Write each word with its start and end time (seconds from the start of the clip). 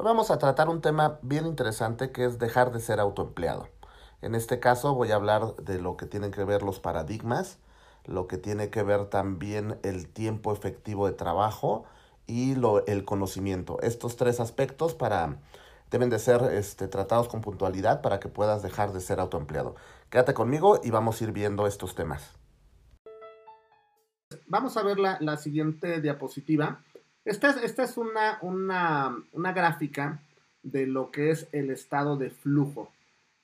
Hoy 0.00 0.06
vamos 0.06 0.30
a 0.30 0.38
tratar 0.38 0.70
un 0.70 0.80
tema 0.80 1.18
bien 1.20 1.44
interesante 1.44 2.10
que 2.10 2.24
es 2.24 2.38
dejar 2.38 2.72
de 2.72 2.80
ser 2.80 3.00
autoempleado. 3.00 3.68
En 4.22 4.34
este 4.34 4.58
caso 4.58 4.94
voy 4.94 5.12
a 5.12 5.16
hablar 5.16 5.56
de 5.56 5.78
lo 5.78 5.98
que 5.98 6.06
tienen 6.06 6.30
que 6.30 6.42
ver 6.42 6.62
los 6.62 6.80
paradigmas, 6.80 7.58
lo 8.06 8.26
que 8.26 8.38
tiene 8.38 8.70
que 8.70 8.82
ver 8.82 9.10
también 9.10 9.78
el 9.82 10.08
tiempo 10.08 10.54
efectivo 10.54 11.06
de 11.06 11.12
trabajo 11.12 11.84
y 12.26 12.54
lo, 12.54 12.86
el 12.86 13.04
conocimiento. 13.04 13.78
Estos 13.82 14.16
tres 14.16 14.40
aspectos 14.40 14.94
para, 14.94 15.36
deben 15.90 16.08
de 16.08 16.18
ser 16.18 16.44
este, 16.44 16.88
tratados 16.88 17.28
con 17.28 17.42
puntualidad 17.42 18.00
para 18.00 18.20
que 18.20 18.30
puedas 18.30 18.62
dejar 18.62 18.94
de 18.94 19.02
ser 19.02 19.20
autoempleado. 19.20 19.76
Quédate 20.08 20.32
conmigo 20.32 20.80
y 20.82 20.88
vamos 20.88 21.20
a 21.20 21.24
ir 21.24 21.32
viendo 21.32 21.66
estos 21.66 21.94
temas. 21.94 22.38
Vamos 24.46 24.78
a 24.78 24.82
ver 24.82 24.98
la, 24.98 25.18
la 25.20 25.36
siguiente 25.36 26.00
diapositiva. 26.00 26.80
Esta 27.24 27.50
es, 27.50 27.56
esta 27.58 27.82
es 27.82 27.96
una, 27.96 28.38
una, 28.40 29.16
una 29.32 29.52
gráfica 29.52 30.20
de 30.62 30.86
lo 30.86 31.10
que 31.10 31.30
es 31.30 31.48
el 31.52 31.70
estado 31.70 32.16
de 32.16 32.30
flujo. 32.30 32.90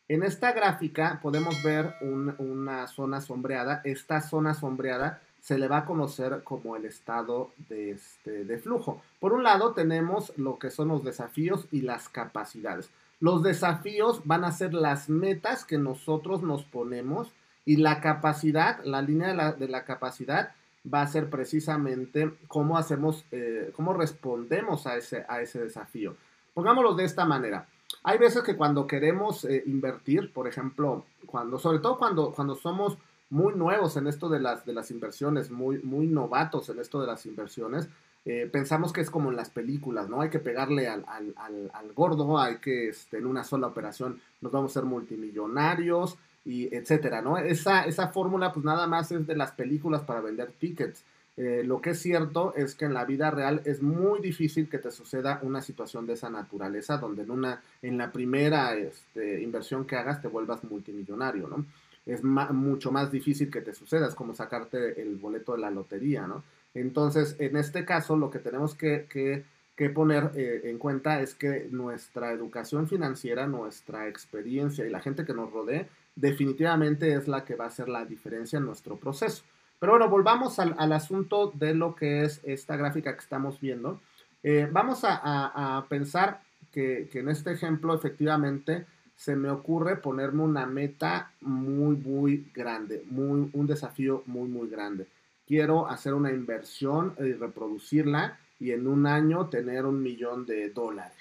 En 0.08 0.22
esta 0.22 0.52
gráfica 0.52 1.18
podemos 1.22 1.62
ver 1.62 1.94
un, 2.00 2.34
una 2.38 2.86
zona 2.86 3.20
sombreada. 3.20 3.82
Esta 3.84 4.20
zona 4.20 4.54
sombreada 4.54 5.20
se 5.40 5.58
le 5.58 5.68
va 5.68 5.78
a 5.78 5.84
conocer 5.84 6.42
como 6.42 6.76
el 6.76 6.86
estado 6.86 7.50
de, 7.68 7.92
este, 7.92 8.44
de 8.44 8.58
flujo. 8.58 9.02
Por 9.20 9.32
un 9.32 9.42
lado 9.42 9.74
tenemos 9.74 10.32
lo 10.36 10.58
que 10.58 10.70
son 10.70 10.88
los 10.88 11.04
desafíos 11.04 11.66
y 11.70 11.82
las 11.82 12.08
capacidades. 12.08 12.90
Los 13.20 13.42
desafíos 13.42 14.22
van 14.24 14.44
a 14.44 14.52
ser 14.52 14.74
las 14.74 15.08
metas 15.08 15.64
que 15.64 15.78
nosotros 15.78 16.42
nos 16.42 16.64
ponemos 16.64 17.32
y 17.64 17.76
la 17.76 18.00
capacidad, 18.00 18.82
la 18.84 19.02
línea 19.02 19.28
de 19.28 19.34
la, 19.34 19.52
de 19.52 19.68
la 19.68 19.84
capacidad 19.84 20.52
va 20.92 21.02
a 21.02 21.06
ser 21.06 21.28
precisamente 21.30 22.32
cómo 22.48 22.78
hacemos, 22.78 23.24
eh, 23.32 23.72
cómo 23.74 23.92
respondemos 23.92 24.86
a 24.86 24.96
ese, 24.96 25.24
a 25.28 25.40
ese 25.40 25.62
desafío. 25.62 26.16
Pongámoslo 26.54 26.94
de 26.94 27.04
esta 27.04 27.24
manera. 27.24 27.68
Hay 28.02 28.18
veces 28.18 28.42
que 28.42 28.56
cuando 28.56 28.86
queremos 28.86 29.44
eh, 29.44 29.62
invertir, 29.66 30.32
por 30.32 30.48
ejemplo, 30.48 31.04
cuando, 31.26 31.58
sobre 31.58 31.80
todo 31.80 31.98
cuando, 31.98 32.32
cuando 32.32 32.54
somos 32.54 32.98
muy 33.30 33.54
nuevos 33.54 33.96
en 33.96 34.06
esto 34.06 34.28
de 34.28 34.40
las, 34.40 34.64
de 34.64 34.72
las 34.72 34.90
inversiones, 34.90 35.50
muy, 35.50 35.78
muy 35.82 36.06
novatos 36.06 36.68
en 36.68 36.78
esto 36.78 37.00
de 37.00 37.08
las 37.08 37.26
inversiones, 37.26 37.88
eh, 38.24 38.48
pensamos 38.50 38.92
que 38.92 39.00
es 39.00 39.10
como 39.10 39.30
en 39.30 39.36
las 39.36 39.50
películas, 39.50 40.08
¿no? 40.08 40.20
Hay 40.20 40.30
que 40.30 40.40
pegarle 40.40 40.88
al, 40.88 41.04
al, 41.06 41.34
al, 41.72 41.92
gordo, 41.92 42.40
hay 42.40 42.56
que 42.58 42.88
este, 42.88 43.18
en 43.18 43.26
una 43.26 43.44
sola 43.44 43.68
operación 43.68 44.20
nos 44.40 44.50
vamos 44.50 44.72
a 44.72 44.80
ser 44.80 44.84
multimillonarios 44.84 46.18
y 46.46 46.72
etcétera, 46.74 47.20
¿no? 47.20 47.36
Esa, 47.36 47.84
esa 47.84 48.08
fórmula 48.08 48.52
pues 48.52 48.64
nada 48.64 48.86
más 48.86 49.10
es 49.10 49.26
de 49.26 49.36
las 49.36 49.50
películas 49.52 50.02
para 50.02 50.20
vender 50.20 50.52
tickets. 50.52 51.04
Eh, 51.36 51.62
lo 51.66 51.82
que 51.82 51.90
es 51.90 52.00
cierto 52.00 52.54
es 52.54 52.74
que 52.74 52.86
en 52.86 52.94
la 52.94 53.04
vida 53.04 53.30
real 53.30 53.60
es 53.66 53.82
muy 53.82 54.20
difícil 54.20 54.70
que 54.70 54.78
te 54.78 54.90
suceda 54.90 55.40
una 55.42 55.60
situación 55.60 56.06
de 56.06 56.14
esa 56.14 56.30
naturaleza, 56.30 56.96
donde 56.96 57.24
en, 57.24 57.30
una, 57.30 57.62
en 57.82 57.98
la 57.98 58.10
primera 58.10 58.74
este, 58.74 59.42
inversión 59.42 59.84
que 59.84 59.96
hagas 59.96 60.22
te 60.22 60.28
vuelvas 60.28 60.64
multimillonario, 60.64 61.48
¿no? 61.48 61.66
Es 62.06 62.22
mucho 62.22 62.92
más 62.92 63.10
difícil 63.10 63.50
que 63.50 63.60
te 63.60 63.74
suceda, 63.74 64.06
es 64.06 64.14
como 64.14 64.32
sacarte 64.32 65.02
el 65.02 65.16
boleto 65.16 65.52
de 65.52 65.58
la 65.58 65.72
lotería, 65.72 66.26
¿no? 66.26 66.44
Entonces, 66.72 67.34
en 67.38 67.56
este 67.56 67.84
caso, 67.84 68.16
lo 68.16 68.30
que 68.30 68.38
tenemos 68.38 68.74
que, 68.74 69.44
poner 69.92 70.30
eh, 70.36 70.62
en 70.64 70.78
cuenta 70.78 71.20
es 71.20 71.34
que 71.34 71.68
nuestra 71.70 72.30
educación 72.30 72.86
financiera, 72.86 73.46
nuestra 73.46 74.08
experiencia 74.08 74.86
y 74.86 74.90
la 74.90 75.00
gente 75.00 75.24
que 75.24 75.34
nos 75.34 75.50
rodee, 75.50 75.88
definitivamente 76.16 77.14
es 77.14 77.28
la 77.28 77.44
que 77.44 77.54
va 77.54 77.66
a 77.66 77.68
hacer 77.68 77.88
la 77.88 78.04
diferencia 78.04 78.58
en 78.58 78.66
nuestro 78.66 78.96
proceso. 78.96 79.44
Pero 79.78 79.92
bueno, 79.92 80.08
volvamos 80.08 80.58
al, 80.58 80.92
asunto 80.92 81.52
de 81.54 81.74
lo 81.74 81.94
que 81.94 82.24
es 82.24 82.40
esta 82.44 82.76
gráfica 82.76 83.12
que 83.14 83.20
estamos 83.20 83.60
viendo. 83.60 84.00
Eh, 84.42 84.68
vamos 84.72 85.00
a 85.04 85.86
pensar 85.88 86.40
que, 86.72 87.08
que, 87.12 87.20
en 87.20 87.28
este 87.28 87.52
ejemplo 87.52 87.94
efectivamente 87.94 88.86
se 89.16 89.34
me 89.34 89.50
ocurre 89.50 89.96
ponerme 89.96 90.42
una 90.42 90.66
meta 90.66 91.32
muy, 91.40 91.96
muy 91.96 92.50
grande, 92.54 93.02
muy, 93.10 93.50
un 93.52 93.66
desafío 93.66 94.22
muy, 94.26 94.48
muy 94.48 94.68
grande. 94.68 95.06
Quiero 95.46 95.88
hacer 95.88 96.12
una 96.12 96.32
inversión 96.32 97.14
y 97.18 97.32
reproducirla 97.32 98.38
y 98.60 98.72
en 98.72 98.86
un 98.86 99.06
año 99.06 99.48
tener 99.48 99.86
un 99.86 100.02
millón 100.02 100.44
de 100.44 100.70
dólares. 100.70 101.16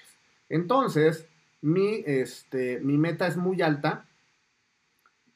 Entonces, 0.48 1.26
mi, 1.62 2.02
este, 2.06 2.80
mi 2.80 2.98
meta 2.98 3.26
es 3.26 3.36
muy 3.36 3.62
alta 3.62 4.04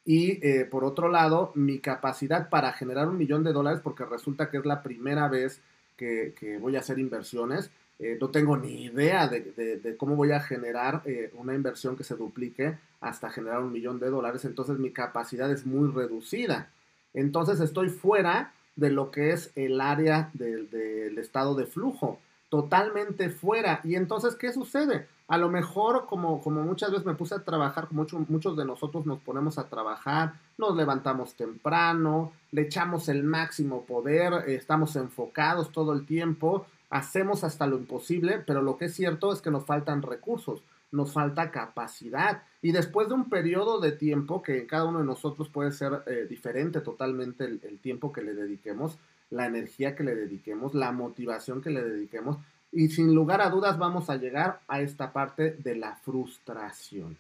y 0.04 0.44
eh, 0.46 0.64
por 0.64 0.84
otro 0.84 1.08
lado, 1.08 1.52
mi 1.54 1.78
capacidad 1.78 2.48
para 2.48 2.72
generar 2.72 3.08
un 3.08 3.18
millón 3.18 3.44
de 3.44 3.52
dólares, 3.52 3.80
porque 3.82 4.04
resulta 4.04 4.50
que 4.50 4.58
es 4.58 4.64
la 4.64 4.82
primera 4.82 5.28
vez 5.28 5.60
que, 5.96 6.58
voy 6.60 6.76
a 6.76 6.80
hacer 6.80 6.98
inversiones, 6.98 7.70
eh, 7.98 8.16
no 8.18 8.30
tengo 8.30 8.56
ni 8.56 8.84
idea 8.84 9.28
de, 9.28 9.94
cómo 9.98 10.16
voy 10.16 10.32
a 10.32 10.40
generar 10.40 11.02
eh, 11.04 11.30
una 11.34 11.54
inversión 11.54 11.96
que 11.96 12.04
se 12.04 12.16
duplique 12.16 12.78
hasta 13.00 13.30
generar 13.30 13.60
un 13.60 13.72
millón 13.72 14.00
de 14.00 14.08
dólares, 14.08 14.46
entonces 14.46 14.78
mi 14.78 14.90
capacidad 14.90 15.50
es 15.50 15.66
muy 15.66 15.90
reducida. 15.90 16.70
Entonces 17.12 17.60
estoy 17.60 17.90
fuera 17.90 18.54
de 18.76 18.90
lo 18.90 19.10
que 19.10 19.32
es 19.32 19.52
el 19.56 19.80
área 19.80 20.30
del 20.32 21.18
estado 21.18 21.54
de 21.54 21.66
flujo, 21.66 22.18
totalmente 22.50 23.30
fuera. 23.30 23.80
Y 23.84 23.94
entonces, 23.94 24.34
¿qué 24.34 24.52
sucede? 24.52 25.06
a 25.30 25.38
lo 25.38 25.48
mejor, 25.48 26.06
como, 26.06 26.42
como 26.42 26.62
muchas 26.62 26.90
veces 26.90 27.06
me 27.06 27.14
puse 27.14 27.36
a 27.36 27.44
trabajar, 27.44 27.86
mucho, 27.92 28.18
muchos 28.28 28.56
de 28.56 28.64
nosotros 28.64 29.06
nos 29.06 29.20
ponemos 29.20 29.58
a 29.58 29.68
trabajar, 29.68 30.34
nos 30.58 30.76
levantamos 30.76 31.34
temprano, 31.34 32.32
le 32.50 32.62
echamos 32.62 33.08
el 33.08 33.22
máximo 33.22 33.84
poder, 33.84 34.48
estamos 34.48 34.96
enfocados 34.96 35.70
todo 35.70 35.92
el 35.92 36.04
tiempo, 36.04 36.66
hacemos 36.90 37.44
hasta 37.44 37.68
lo 37.68 37.76
imposible, 37.76 38.42
pero 38.44 38.60
lo 38.60 38.76
que 38.76 38.86
es 38.86 38.94
cierto 38.94 39.32
es 39.32 39.40
que 39.40 39.52
nos 39.52 39.64
faltan 39.64 40.02
recursos, 40.02 40.64
nos 40.90 41.12
falta 41.12 41.52
capacidad. 41.52 42.42
Y 42.60 42.72
después 42.72 43.06
de 43.06 43.14
un 43.14 43.28
periodo 43.28 43.78
de 43.78 43.92
tiempo, 43.92 44.42
que 44.42 44.66
cada 44.66 44.86
uno 44.86 44.98
de 44.98 45.04
nosotros 45.04 45.48
puede 45.48 45.70
ser 45.70 46.02
eh, 46.08 46.26
diferente 46.28 46.80
totalmente 46.80 47.44
el 47.44 47.78
tiempo 47.78 48.12
que 48.12 48.22
le 48.22 48.34
dediquemos, 48.34 48.98
la 49.30 49.46
energía 49.46 49.94
que 49.94 50.04
le 50.04 50.14
dediquemos, 50.14 50.74
la 50.74 50.92
motivación 50.92 51.62
que 51.62 51.70
le 51.70 51.82
dediquemos, 51.82 52.38
y 52.72 52.88
sin 52.88 53.14
lugar 53.14 53.40
a 53.40 53.50
dudas 53.50 53.78
vamos 53.78 54.10
a 54.10 54.16
llegar 54.16 54.60
a 54.68 54.80
esta 54.80 55.12
parte 55.12 55.52
de 55.52 55.76
la 55.76 55.96
frustración. 55.96 57.16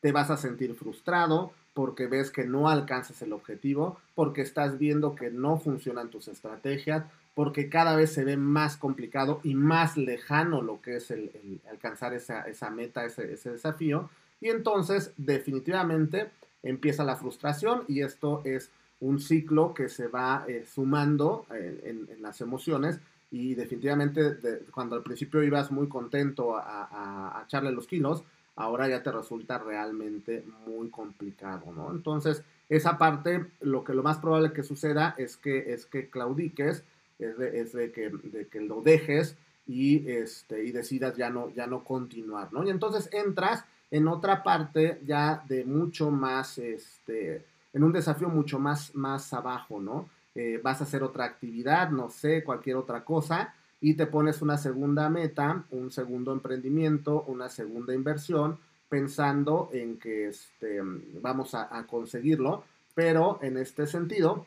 Te 0.00 0.12
vas 0.12 0.30
a 0.30 0.36
sentir 0.36 0.74
frustrado 0.74 1.52
porque 1.74 2.06
ves 2.06 2.30
que 2.30 2.46
no 2.46 2.70
alcanzas 2.70 3.20
el 3.20 3.34
objetivo, 3.34 3.98
porque 4.14 4.40
estás 4.40 4.78
viendo 4.78 5.14
que 5.14 5.30
no 5.30 5.58
funcionan 5.58 6.08
tus 6.08 6.28
estrategias, 6.28 7.04
porque 7.34 7.68
cada 7.68 7.94
vez 7.96 8.14
se 8.14 8.24
ve 8.24 8.38
más 8.38 8.78
complicado 8.78 9.40
y 9.44 9.54
más 9.54 9.98
lejano 9.98 10.62
lo 10.62 10.80
que 10.80 10.96
es 10.96 11.10
el, 11.10 11.60
alcanzar 11.70 12.14
esa, 12.14 12.70
meta, 12.70 13.04
ese, 13.04 13.50
desafío. 13.50 14.08
Y 14.40 14.48
entonces 14.48 15.12
definitivamente 15.18 16.30
empieza 16.62 17.04
la 17.04 17.16
frustración 17.16 17.84
y 17.88 18.00
esto 18.00 18.40
es 18.46 18.70
un 19.00 19.20
ciclo 19.20 19.74
que 19.74 19.88
se 19.88 20.08
va 20.08 20.44
eh, 20.48 20.64
sumando 20.66 21.46
eh, 21.54 21.80
en, 21.84 22.22
las 22.22 22.40
emociones 22.40 22.98
y 23.30 23.54
definitivamente 23.54 24.34
de, 24.34 24.58
cuando 24.70 24.96
al 24.96 25.02
principio 25.02 25.42
ibas 25.42 25.70
muy 25.70 25.88
contento 25.88 26.56
a, 26.56 26.84
a, 26.84 27.38
a, 27.38 27.44
echarle 27.44 27.72
los 27.72 27.86
kilos, 27.86 28.24
ahora 28.56 28.88
ya 28.88 29.02
te 29.02 29.12
resulta 29.12 29.58
realmente 29.58 30.44
muy 30.66 30.88
complicado, 30.88 31.72
¿no? 31.72 31.90
Entonces, 31.90 32.42
esa 32.68 32.98
parte, 32.98 33.46
lo 33.60 33.84
que 33.84 33.94
lo 33.94 34.02
más 34.02 34.18
probable 34.18 34.52
que 34.52 34.62
suceda 34.62 35.14
es 35.18 35.36
que, 35.36 35.72
es 35.72 35.86
que 35.86 36.08
claudiques, 36.08 36.82
es 37.18 37.38
de, 37.38 37.60
es 37.60 37.72
de 37.72 37.92
que, 37.92 38.10
de 38.10 38.46
que 38.46 38.60
lo 38.60 38.80
dejes 38.80 39.36
y, 39.66 40.08
este, 40.10 40.64
y 40.64 40.72
decidas 40.72 41.16
ya 41.16 41.30
no, 41.30 41.50
ya 41.50 41.66
no 41.66 41.84
continuar, 41.84 42.52
¿no? 42.52 42.64
Y 42.64 42.70
entonces 42.70 43.08
entras 43.12 43.64
en 43.90 44.08
otra 44.08 44.42
parte 44.42 45.00
ya 45.06 45.44
de 45.48 45.64
mucho 45.64 46.10
más, 46.10 46.58
este, 46.58 47.44
en 47.72 47.84
un 47.84 47.92
desafío 47.92 48.28
mucho 48.28 48.58
más, 48.58 48.94
más 48.94 49.32
abajo, 49.32 49.80
¿no? 49.80 50.08
eh, 50.36 50.60
vas 50.62 50.80
a 50.80 50.84
hacer 50.84 51.02
otra 51.02 51.24
actividad, 51.24 51.90
no 51.90 52.10
sé, 52.10 52.44
cualquier 52.44 52.76
otra 52.76 53.02
cosa, 53.04 53.54
y 53.80 53.94
te 53.94 54.06
pones 54.06 54.42
una 54.42 54.58
segunda 54.58 55.08
meta, 55.08 55.64
un 55.70 55.90
segundo 55.90 56.32
emprendimiento, 56.32 57.22
una 57.22 57.48
segunda 57.48 57.94
inversión, 57.94 58.58
pensando 58.88 59.70
en 59.72 59.98
que 59.98 60.28
este, 60.28 60.80
vamos 61.20 61.54
a, 61.54 61.86
conseguirlo, 61.86 62.64
pero 62.94 63.38
en 63.42 63.56
este 63.56 63.86
sentido, 63.86 64.46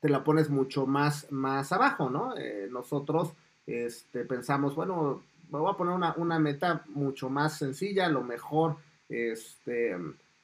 te 0.00 0.08
la 0.08 0.24
pones 0.24 0.50
mucho 0.50 0.84
más, 0.84 1.30
más 1.30 1.70
abajo, 1.72 2.10
¿no? 2.10 2.36
Eh, 2.36 2.68
nosotros 2.70 3.32
este, 3.66 4.24
pensamos, 4.24 4.74
bueno, 4.74 5.22
voy 5.48 5.70
a 5.70 5.76
poner 5.76 5.94
una, 5.94 6.14
una, 6.16 6.38
meta 6.38 6.84
mucho 6.88 7.30
más 7.30 7.56
sencilla, 7.56 8.06
a 8.06 8.10
lo 8.10 8.24
mejor, 8.24 8.76
este, 9.08 9.96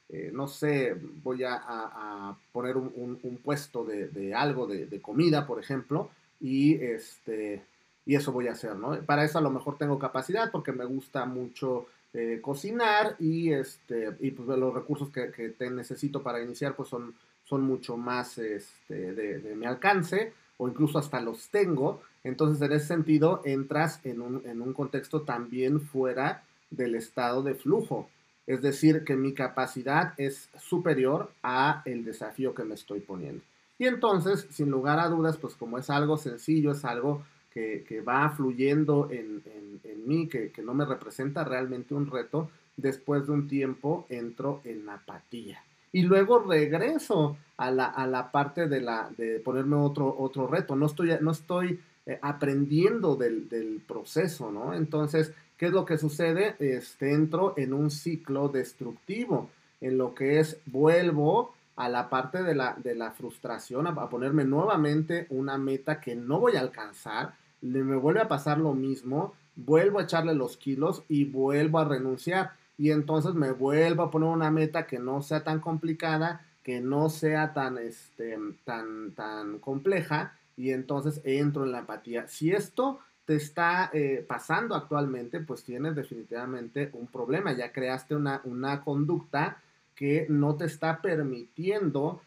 eh, 0.09 0.31
no 0.33 0.47
sé, 0.47 0.95
voy 1.23 1.43
a, 1.43 2.35
poner 2.51 2.77
un, 2.77 3.39
puesto 3.43 3.83
de, 3.83 4.33
algo, 4.33 4.67
de, 4.67 5.01
comida, 5.01 5.45
por 5.45 5.59
ejemplo, 5.59 6.09
y, 6.39 6.75
este, 6.75 7.63
y 8.05 8.15
eso 8.15 8.31
voy 8.31 8.47
a 8.47 8.53
hacer, 8.53 8.75
¿no? 8.75 8.99
Para 9.01 9.25
eso 9.25 9.37
a 9.37 9.41
lo 9.41 9.49
mejor 9.49 9.77
tengo 9.77 9.99
capacidad 9.99 10.51
porque 10.51 10.71
me 10.71 10.85
gusta 10.85 11.25
mucho 11.25 11.87
eh, 12.13 12.39
cocinar 12.41 13.15
y, 13.19 13.51
este, 13.51 14.15
y 14.21 14.31
pues 14.31 14.47
los 14.57 14.73
recursos 14.73 15.09
que, 15.09 15.31
que, 15.31 15.49
te 15.49 15.69
necesito 15.69 16.23
para 16.23 16.41
iniciar 16.41 16.75
pues 16.75 16.89
son, 16.89 17.13
son 17.43 17.63
mucho 17.63 17.97
más 17.97 18.37
este, 18.37 19.13
de, 19.13 19.39
de 19.39 19.55
mi 19.55 19.65
alcance 19.65 20.33
o 20.57 20.67
incluso 20.67 20.99
hasta 20.99 21.21
los 21.21 21.49
tengo. 21.49 22.01
Entonces, 22.23 22.61
en 22.61 22.75
ese 22.75 22.87
sentido, 22.87 23.41
entras 23.45 23.99
en 24.05 24.21
un, 24.21 24.41
en 24.45 24.61
un 24.61 24.73
contexto 24.73 25.21
también 25.21 25.79
fuera 25.81 26.43
del 26.69 26.95
estado 26.95 27.43
de 27.43 27.55
flujo. 27.55 28.09
Es 28.47 28.61
decir, 28.61 29.03
que 29.03 29.15
mi 29.15 29.33
capacidad 29.33 30.13
es 30.17 30.49
superior 30.57 31.31
a 31.43 31.81
el 31.85 32.05
desafío 32.05 32.55
que 32.55 32.63
me 32.63 32.75
estoy 32.75 33.01
poniendo. 33.01 33.43
Y 33.77 33.85
entonces, 33.85 34.47
sin 34.49 34.71
lugar 34.71 34.99
a 34.99 35.09
dudas, 35.09 35.37
pues 35.37 35.53
como 35.55 35.77
es 35.77 35.89
algo 35.89 36.17
sencillo, 36.17 36.71
es 36.71 36.83
algo 36.85 37.23
que, 37.53 37.83
que 37.87 38.01
va 38.01 38.29
fluyendo 38.29 39.09
en, 39.11 39.43
en, 39.83 40.07
mí, 40.07 40.27
que, 40.27 40.51
que, 40.51 40.61
no 40.61 40.73
me 40.73 40.85
representa 40.85 41.43
realmente 41.43 41.93
un 41.93 42.09
reto, 42.09 42.49
después 42.77 43.27
de 43.27 43.33
un 43.33 43.47
tiempo 43.47 44.05
entro 44.09 44.61
en 44.63 44.87
apatía. 44.89 45.61
Y 45.91 46.03
luego 46.03 46.39
regreso 46.39 47.37
a 47.57 47.71
la, 47.71 47.85
a 47.85 48.07
la 48.07 48.31
parte 48.31 48.67
de, 48.67 48.81
la, 48.81 49.09
de 49.17 49.39
ponerme 49.39 49.75
otro, 49.75 50.15
otro 50.17 50.47
reto. 50.47 50.75
No 50.75 50.85
estoy, 50.85 51.11
no 51.21 51.31
estoy 51.31 51.79
eh, 52.05 52.19
aprendiendo 52.21 53.15
del, 53.15 53.49
del, 53.49 53.81
proceso, 53.85 54.51
¿no? 54.51 54.73
Entonces, 54.73 55.33
¿qué 55.57 55.67
es 55.67 55.71
lo 55.71 55.85
que 55.85 55.97
sucede? 55.97 56.55
Este, 56.59 57.13
entro 57.13 57.53
en 57.57 57.73
un 57.73 57.91
ciclo 57.91 58.49
destructivo, 58.49 59.49
en 59.81 59.97
lo 59.97 60.13
que 60.13 60.39
es 60.39 60.57
vuelvo 60.65 61.53
a 61.75 61.89
la 61.89 62.09
parte 62.09 62.41
de 62.43 62.55
la, 62.55 62.75
de 62.81 62.95
la 62.95 63.11
frustración, 63.11 63.87
a, 63.87 63.91
a, 63.91 64.09
ponerme 64.09 64.45
nuevamente 64.45 65.27
una 65.29 65.57
meta 65.57 66.01
que 66.01 66.15
no 66.15 66.39
voy 66.39 66.55
a 66.55 66.61
alcanzar, 66.61 67.35
le, 67.61 67.83
me 67.83 67.95
vuelve 67.95 68.21
a 68.21 68.27
pasar 68.27 68.57
lo 68.57 68.73
mismo, 68.73 69.33
vuelvo 69.55 69.99
a 69.99 70.03
echarle 70.03 70.33
los 70.33 70.57
kilos 70.57 71.03
y 71.07 71.25
vuelvo 71.25 71.79
a 71.79 71.85
renunciar. 71.85 72.53
Y 72.77 72.91
entonces 72.91 73.33
me 73.33 73.51
vuelvo 73.51 74.03
a 74.03 74.11
poner 74.11 74.29
una 74.29 74.51
meta 74.51 74.85
que 74.85 74.99
no 74.99 75.21
sea 75.21 75.43
tan 75.43 75.59
complicada, 75.59 76.45
que 76.63 76.79
no 76.79 77.09
sea 77.09 77.53
tan, 77.53 77.77
este, 77.77 78.37
tan, 78.63 79.11
tan 79.11 79.59
compleja, 79.59 80.33
y 80.55 80.71
entonces 80.71 81.21
entro 81.23 81.63
en 81.63 81.71
la 81.71 81.79
apatía. 81.79 82.27
Si 82.27 82.51
esto 82.51 82.99
te 83.27 83.35
está 83.35 83.91
eh, 83.91 84.25
pasando 84.25 84.73
actualmente, 84.73 85.41
pues 85.41 85.61
tienes 85.61 85.95
definitivamente 85.95 86.89
un 86.93 87.07
problema, 87.07 87.51
ya 87.51 87.73
creaste 87.73 88.15
una, 88.15 88.39
una 88.45 88.81
conducta 88.81 89.61
que 89.95 90.27
no 90.29 90.55
te 90.55 90.63
está 90.63 91.01
permitiendo 91.01 92.21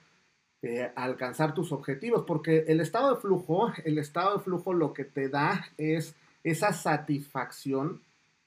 eh, 0.60 0.92
alcanzar 0.94 1.54
tus 1.54 1.72
objetivos, 1.72 2.24
porque 2.26 2.66
el 2.68 2.82
estado 2.82 3.14
de 3.14 3.20
flujo, 3.22 3.72
el 3.86 3.96
estado 3.96 4.36
de 4.36 4.44
flujo 4.44 4.74
lo 4.74 4.92
que 4.92 5.04
te 5.04 5.30
da 5.30 5.68
es 5.78 6.14
esa 6.44 6.74
satisfacción 6.74 8.02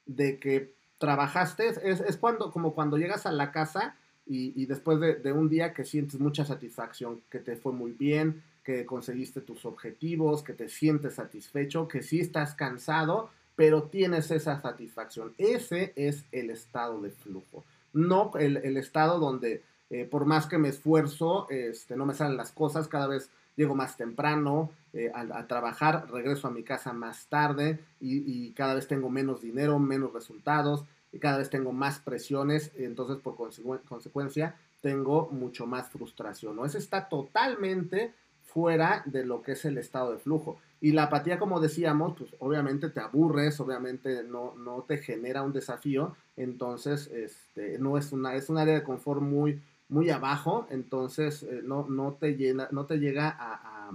de 0.05 0.37
que 0.37 0.73
trabajaste, 0.99 1.69
es, 1.69 2.01
es 2.01 2.17
cuando, 2.17 2.51
como 2.51 2.75
cuando 2.75 2.97
llegas 2.97 3.25
a 3.25 3.31
la 3.31 3.51
casa 3.51 3.95
y, 4.27 4.67
después 4.67 4.99
de, 4.99 5.15
de, 5.15 5.31
un 5.33 5.49
día 5.49 5.73
que 5.73 5.85
sientes 5.85 6.19
mucha 6.19 6.45
satisfacción, 6.45 7.21
que 7.31 7.39
te 7.39 7.55
fue 7.55 7.73
muy 7.73 7.93
bien, 7.93 8.43
que 8.63 8.85
conseguiste 8.85 9.41
tus 9.41 9.65
objetivos, 9.65 10.43
que 10.43 10.53
te 10.53 10.69
sientes 10.69 11.15
satisfecho, 11.15 11.87
que 11.87 12.01
sí 12.01 12.19
estás 12.19 12.55
cansado, 12.55 13.29
pero 13.55 13.83
tienes 13.83 14.31
esa 14.31 14.61
satisfacción. 14.61 15.33
Ese 15.37 15.93
es 15.95 16.25
el 16.31 16.49
estado 16.49 17.01
de 17.01 17.11
flujo 17.11 17.63
no 17.93 18.31
el, 18.35 18.77
estado 18.77 19.19
donde 19.19 19.63
eh, 19.89 20.05
por 20.05 20.25
más 20.25 20.47
que 20.47 20.57
me 20.57 20.69
esfuerzo, 20.69 21.47
este, 21.49 21.95
no 21.95 22.05
me 22.05 22.15
salen 22.15 22.35
las 22.35 22.51
cosas, 22.51 22.87
cada 22.87 23.07
vez 23.07 23.29
llego 23.55 23.75
más 23.75 23.95
temprano 23.95 24.71
eh, 24.93 25.11
a, 25.13 25.45
trabajar, 25.47 26.09
regreso 26.11 26.47
a 26.47 26.51
mi 26.51 26.63
casa 26.63 26.91
más 26.91 27.27
tarde 27.27 27.79
y, 28.01 28.51
cada 28.53 28.73
vez 28.73 28.87
tengo 28.87 29.09
menos 29.09 29.41
dinero, 29.41 29.77
menos 29.77 30.11
resultados 30.11 30.85
y 31.11 31.19
cada 31.19 31.37
vez 31.37 31.51
tengo 31.51 31.71
más 31.71 31.99
presiones, 31.99 32.71
entonces 32.75 33.17
por 33.17 33.35
consecu 33.35 33.79
consecuencia 33.87 34.55
tengo 34.81 35.29
mucho 35.31 35.67
más 35.67 35.89
frustración. 35.89 36.55
¿no? 36.55 36.65
Ese 36.65 36.79
está 36.79 37.07
totalmente 37.07 38.13
fuera 38.45 39.03
de 39.05 39.25
lo 39.25 39.41
que 39.41 39.53
es 39.53 39.65
el 39.65 39.77
estado 39.77 40.11
de 40.11 40.19
flujo. 40.19 40.59
Y 40.81 40.91
la 40.91 41.03
apatía, 41.03 41.39
como 41.39 41.59
decíamos, 41.59 42.17
pues 42.17 42.35
obviamente 42.39 42.89
te 42.89 42.99
aburres, 42.99 43.59
obviamente 43.59 44.23
no, 44.23 44.53
no 44.55 44.83
te 44.87 44.97
genera 44.97 45.41
un 45.41 45.53
desafío, 45.53 46.15
entonces 46.35 47.07
este, 47.07 47.79
no 47.79 47.97
es 47.97 48.11
una, 48.11 48.35
es 48.35 48.49
un 48.49 48.57
área 48.57 48.75
de 48.75 48.83
confort 48.83 49.21
muy, 49.21 49.61
muy 49.87 50.09
abajo, 50.09 50.67
entonces 50.69 51.43
eh, 51.43 51.61
no, 51.63 51.87
no, 51.87 52.17
te 52.19 52.35
llena, 52.35 52.67
no 52.71 52.85
te 52.85 52.97
llega 52.97 53.35
a, 53.39 53.91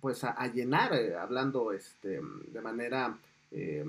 pues 0.00 0.24
a, 0.24 0.46
llenar, 0.48 0.94
eh, 0.94 1.14
hablando 1.16 1.72
este, 1.72 2.20
de 2.48 2.60
manera... 2.60 3.16
Eh, 3.50 3.84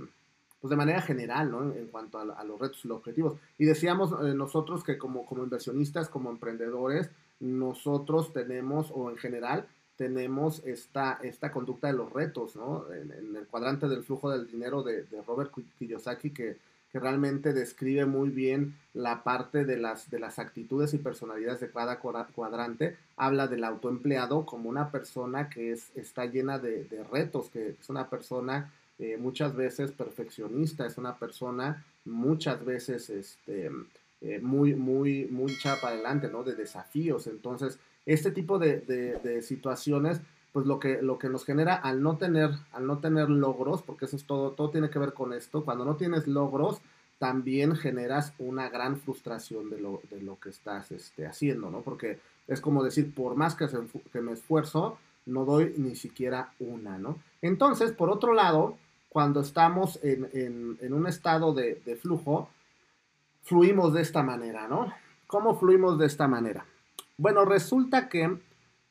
pues 0.60 0.70
de 0.70 0.78
manera 0.78 1.02
general, 1.02 1.52
¿no? 1.52 1.74
En, 1.74 1.88
cuanto 1.88 2.20
a, 2.20 2.44
los 2.46 2.58
retos 2.58 2.86
y 2.86 2.88
los 2.88 3.00
objetivos. 3.00 3.38
Y 3.58 3.66
decíamos 3.66 4.18
nosotros 4.34 4.82
que 4.82 4.98
como, 4.98 5.26
como 5.26 5.44
inversionistas, 5.44 6.08
como 6.08 6.30
emprendedores, 6.30 7.10
nosotros 7.42 8.32
tenemos, 8.32 8.90
o 8.94 9.10
en 9.10 9.18
general, 9.18 9.68
tenemos 9.98 10.62
esta, 10.66 11.20
esta 11.22 11.52
conducta 11.52 11.88
de 11.88 11.94
los 11.94 12.12
retos, 12.12 12.56
¿no? 12.56 12.86
En, 12.92 13.36
el 13.36 13.48
cuadrante 13.48 13.88
del 13.88 14.04
flujo 14.04 14.32
del 14.32 14.48
dinero 14.48 14.84
de, 14.84 15.04
de 15.04 15.22
Robert 15.22 15.52
Kiyosaki, 15.78 16.32
que, 16.32 16.58
que, 16.92 17.00
realmente 17.00 17.54
describe 17.54 18.06
muy 18.06 18.30
bien 18.30 18.76
la 18.94 19.24
parte 19.24 19.66
de 19.66 19.78
las, 19.78 20.10
de 20.10 20.20
las 20.20 20.40
actitudes 20.40 20.94
y 20.94 20.98
personalidades 20.98 21.60
de 21.60 21.72
cada 21.72 22.00
cuadrante, 22.00 22.98
habla 23.18 23.48
del 23.48 23.64
autoempleado 23.64 24.46
como 24.46 24.70
una 24.70 24.92
persona 24.92 25.50
que 25.50 25.72
es, 25.72 25.90
está 25.96 26.26
llena 26.26 26.60
de, 26.60 26.86
de 26.86 27.04
retos, 27.04 27.50
que 27.50 27.70
es 27.80 27.90
una 27.90 28.10
persona 28.10 28.72
eh, 29.00 29.18
muchas 29.18 29.56
veces 29.56 29.92
perfeccionista, 29.92 30.86
es 30.86 30.98
una 30.98 31.18
persona 31.18 31.84
muchas 32.06 32.64
veces 32.64 33.10
este, 33.10 33.72
eh, 34.24 34.40
muy, 34.42 34.74
muy, 34.74 35.58
chapa 35.58 35.90
adelante, 35.90 36.30
¿no? 36.30 36.44
De 36.44 36.56
desafíos, 36.56 37.28
entonces 37.28 37.78
este 38.06 38.32
tipo 38.32 38.58
de, 38.58 38.80
de, 38.80 39.20
de, 39.20 39.42
situaciones, 39.42 40.22
pues 40.52 40.66
lo 40.66 40.80
que, 40.80 41.02
lo 41.02 41.18
que 41.18 41.30
nos 41.30 41.46
genera 41.46 41.76
al 41.76 42.02
no 42.02 42.18
tener, 42.18 42.52
al 42.72 42.88
no 42.88 43.00
tener 43.00 43.30
logros, 43.30 43.82
porque 43.82 44.06
eso 44.06 44.16
es 44.16 44.26
todo, 44.26 44.52
todo 44.52 44.70
tiene 44.70 44.90
que 44.90 45.00
ver 45.00 45.14
con 45.14 45.34
esto, 45.34 45.64
cuando 45.64 45.86
no 45.86 45.96
tienes 45.96 46.28
logros, 46.28 46.82
también 47.20 47.76
generas 47.76 48.34
una 48.40 48.70
gran 48.70 48.98
frustración 48.98 49.70
de 49.70 49.80
lo, 49.80 50.02
de 50.10 50.22
lo 50.22 50.40
que 50.40 50.50
estás 50.50 50.92
este, 50.92 51.26
haciendo, 51.26 51.70
¿no? 51.70 51.82
Porque 51.82 52.20
es 52.48 52.60
como 52.60 52.84
decir, 52.84 53.14
por 53.14 53.36
más 53.36 53.56
que, 53.56 53.68
se, 53.68 53.78
que 54.12 54.22
me 54.22 54.34
esfuerzo, 54.34 54.98
no 55.26 55.46
doy 55.46 55.74
ni 55.78 55.96
siquiera 55.96 56.54
una, 56.60 56.98
¿no? 56.98 57.18
Entonces, 57.42 57.92
por 57.92 58.10
otro 58.10 58.34
lado, 58.34 58.78
cuando 59.08 59.42
estamos 59.42 60.00
en, 60.04 60.30
en, 60.34 60.78
en 60.82 60.94
un 60.94 61.08
estado 61.08 61.54
de, 61.54 61.82
de 61.86 61.96
flujo, 61.96 62.50
fluimos 63.44 63.94
de 63.94 64.02
esta 64.02 64.24
manera, 64.24 64.68
¿no? 64.68 64.94
¿Cómo 65.28 65.56
fluimos 65.56 65.98
de 66.00 66.06
esta 66.06 66.28
manera? 66.28 66.66
Bueno, 67.18 67.46
resulta 67.46 68.10
que 68.10 68.24
eh, 68.24 68.38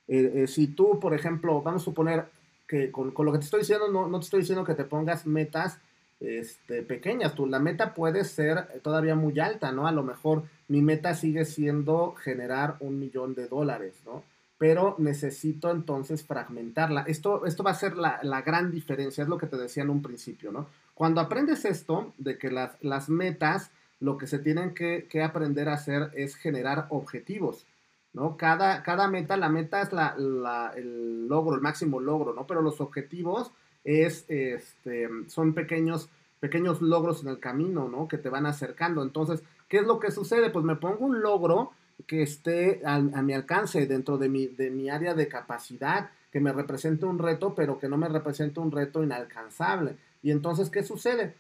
eh, 0.09 0.47
si 0.47 0.69
tú, 0.69 1.01
por 1.01 1.15
ejemplo, 1.15 1.63
vamos 1.63 1.83
a 1.83 1.85
suponer 1.85 2.27
que 2.67 2.91
con, 2.91 3.11
con 3.11 3.27
lo 3.27 3.33
que 3.33 3.39
te 3.39 3.45
estoy 3.45 3.61
diciendo, 3.61 3.89
no, 3.89 4.09
no, 4.09 4.19
te 4.19 4.25
estoy 4.25 4.41
diciendo 4.41 4.65
que 4.65 4.75
te 4.75 4.85
pongas 4.85 5.27
metas 5.27 5.79
este, 6.21 6.83
pequeñas, 6.83 7.35
tú, 7.35 7.47
la 7.47 7.59
meta 7.59 7.95
puede 7.95 8.25
ser 8.25 8.81
todavía 8.83 9.15
muy 9.15 9.39
alta, 9.41 9.73
¿no? 9.73 9.87
A 9.87 9.93
lo 9.93 10.03
mejor 10.03 10.45
mi 10.69 10.81
meta 10.81 11.15
sigue 11.15 11.45
siendo 11.45 12.15
generar 12.15 12.77
un 12.81 12.99
millón 12.99 13.35
de 13.35 13.49
dólares, 13.49 13.95
¿no? 14.05 14.23
Pero 14.59 14.95
necesito 14.99 15.71
entonces 15.73 16.25
fragmentarla. 16.25 17.03
Esto, 17.09 17.45
esto 17.47 17.65
va 17.65 17.73
a 17.73 17.75
ser 17.75 17.97
la, 17.97 18.21
la 18.23 18.43
gran 18.43 18.71
diferencia, 18.71 19.23
es 19.23 19.29
lo 19.29 19.39
que 19.39 19.49
te 19.49 19.57
decía 19.57 19.83
en 19.83 19.91
un 19.91 20.03
principio, 20.03 20.53
¿no? 20.53 20.69
Cuando 20.95 21.21
aprendes 21.21 21.65
esto, 21.65 22.13
de 22.19 22.39
que 22.39 22.51
las, 22.51 22.77
las 22.81 23.09
metas, 23.09 23.71
lo 24.03 24.19
que 24.19 24.27
se 24.27 24.41
tienen 24.41 24.75
que, 24.75 25.07
aprender 25.23 25.69
a 25.69 25.75
hacer 25.75 26.11
es 26.15 26.35
generar 26.35 26.87
objetivos. 26.91 27.65
¿no? 28.13 28.37
Cada, 28.37 28.83
cada 28.83 29.07
meta, 29.07 29.37
la 29.37 29.49
meta 29.49 29.81
es 29.81 29.93
la, 29.93 30.73
el 30.77 31.29
logro, 31.29 31.55
el 31.55 31.63
máximo 31.63 32.01
logro, 32.01 32.35
¿no? 32.35 32.47
Pero 32.47 32.63
los 32.63 32.81
objetivos 32.81 33.53
es, 33.85 34.25
este, 34.29 35.09
son 35.29 35.55
pequeños, 35.55 36.11
pequeños 36.41 36.83
logros 36.83 37.23
en 37.23 37.29
el 37.29 37.39
camino, 37.39 37.89
¿no? 37.89 38.09
Que 38.09 38.19
te 38.19 38.29
van 38.29 38.45
acercando. 38.45 39.03
Entonces, 39.03 39.43
¿qué 39.69 39.79
es 39.79 39.87
lo 39.87 40.01
que 40.01 40.11
sucede? 40.11 40.51
Pues 40.51 40.65
me 40.65 40.77
pongo 40.77 41.07
un 41.07 41.23
logro 41.23 41.71
que 42.07 42.23
esté 42.23 42.83
a, 42.85 42.97
a 42.97 43.23
mi 43.23 43.33
alcance 43.35 43.87
dentro 43.87 44.19
de 44.19 44.29
mi, 44.29 44.49
de 44.49 44.71
mi 44.71 44.91
área 44.91 45.15
de 45.15 45.29
capacidad, 45.29 46.11
que 46.33 46.41
me 46.41 46.53
represente 46.53 47.07
un 47.07 47.21
reto, 47.21 47.55
pero 47.55 47.79
que 47.79 47.89
no 47.89 47.97
me 47.97 48.09
represente 48.09 48.59
un 48.59 48.73
reto 48.73 49.05
inalcanzable. 49.05 49.97
Y 50.25 50.33
entonces, 50.33 50.71
¿qué 50.71 50.83
sucede? 50.83 51.35